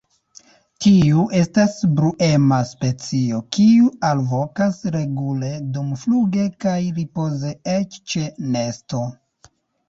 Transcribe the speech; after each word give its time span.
Tiu 0.83 1.25
estas 1.39 1.73
bruema 1.99 2.57
specio, 2.69 3.41
kiu 3.57 3.91
alvokas 4.09 4.79
regule 4.95 5.51
dumfluge 5.77 6.47
kaj 6.67 6.79
ripoze, 6.97 7.53
eĉ 7.77 8.01
ĉe 8.15 8.25
nesto. 8.57 9.05